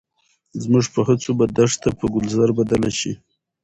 [0.63, 3.13] زموږ په هڅو به دښته په ګلزار بدله شي.